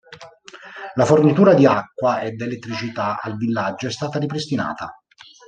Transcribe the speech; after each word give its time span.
La 0.95 1.05
fornitura 1.05 1.53
di 1.53 1.67
acqua 1.67 2.21
ed 2.21 2.41
elettricità 2.41 3.19
al 3.21 3.37
villaggio 3.37 3.85
è 3.85 3.91
stata 3.91 4.17
ripristinata. 4.17 4.97